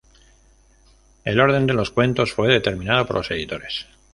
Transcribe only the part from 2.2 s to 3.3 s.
fue determinado por los